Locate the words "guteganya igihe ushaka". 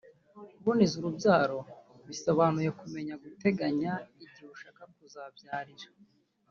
3.23-4.81